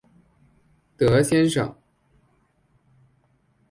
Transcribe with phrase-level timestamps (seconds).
[0.97, 1.77] 德先生